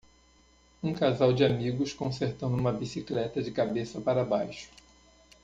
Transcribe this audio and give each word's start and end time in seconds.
Um 0.81 0.95
casal 0.95 1.31
de 1.31 1.45
amigos 1.45 1.93
consertando 1.93 2.57
uma 2.57 2.71
bicicleta 2.73 3.39
de 3.39 3.51
cabeça 3.51 4.01
para 4.01 4.25
baixo. 4.25 4.67